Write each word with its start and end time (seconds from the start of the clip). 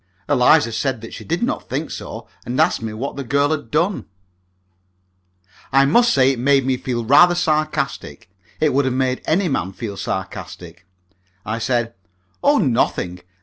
Eliza 0.27 0.71
said 0.71 0.99
that 1.01 1.13
she 1.13 1.23
did 1.23 1.43
not 1.43 1.69
think 1.69 1.91
so, 1.91 2.27
and 2.43 2.59
asked 2.59 2.81
me 2.81 2.91
what 2.91 3.17
the 3.17 3.23
girl 3.23 3.51
had 3.51 3.69
done. 3.69 4.05
I 5.71 5.85
must 5.85 6.11
say 6.11 6.31
it 6.31 6.39
made 6.39 6.65
me 6.65 6.75
feel 6.75 7.05
rather 7.05 7.35
sarcastic 7.35 8.27
it 8.59 8.73
would 8.73 8.85
have 8.85 8.95
made 8.95 9.21
any 9.25 9.47
man 9.47 9.73
feel 9.73 9.97
sarcastic. 9.97 10.87
I 11.45 11.59
said, 11.59 11.93
"Oh, 12.43 12.57
nothing. 12.57 13.19